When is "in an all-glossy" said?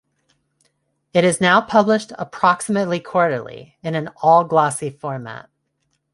3.83-4.89